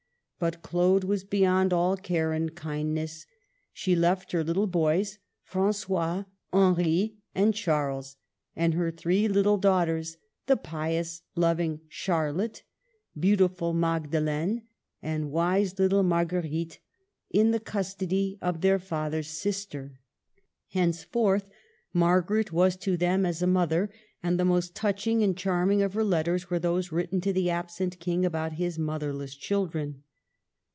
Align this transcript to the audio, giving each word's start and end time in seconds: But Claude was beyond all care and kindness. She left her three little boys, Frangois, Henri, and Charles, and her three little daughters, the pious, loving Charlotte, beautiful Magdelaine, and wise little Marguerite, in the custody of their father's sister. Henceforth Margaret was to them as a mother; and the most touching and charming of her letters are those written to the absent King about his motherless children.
But 0.41 0.63
Claude 0.63 1.03
was 1.03 1.23
beyond 1.23 1.71
all 1.71 1.95
care 1.95 2.33
and 2.33 2.55
kindness. 2.55 3.27
She 3.73 3.95
left 3.95 4.31
her 4.31 4.39
three 4.41 4.47
little 4.47 4.65
boys, 4.65 5.19
Frangois, 5.43 6.25
Henri, 6.51 7.17
and 7.35 7.53
Charles, 7.53 8.15
and 8.55 8.73
her 8.73 8.89
three 8.89 9.27
little 9.27 9.59
daughters, 9.59 10.17
the 10.47 10.57
pious, 10.57 11.21
loving 11.35 11.81
Charlotte, 11.89 12.63
beautiful 13.15 13.75
Magdelaine, 13.75 14.63
and 14.99 15.29
wise 15.31 15.77
little 15.77 16.01
Marguerite, 16.01 16.79
in 17.29 17.51
the 17.51 17.59
custody 17.59 18.39
of 18.41 18.61
their 18.61 18.79
father's 18.79 19.29
sister. 19.29 19.99
Henceforth 20.69 21.47
Margaret 21.93 22.51
was 22.51 22.75
to 22.77 22.97
them 22.97 23.27
as 23.27 23.43
a 23.43 23.45
mother; 23.47 23.91
and 24.23 24.39
the 24.39 24.45
most 24.45 24.73
touching 24.73 25.21
and 25.21 25.37
charming 25.37 25.83
of 25.83 25.93
her 25.93 26.03
letters 26.03 26.47
are 26.49 26.57
those 26.57 26.91
written 26.91 27.21
to 27.21 27.31
the 27.31 27.51
absent 27.51 27.99
King 27.99 28.25
about 28.25 28.53
his 28.53 28.79
motherless 28.79 29.35
children. 29.35 30.01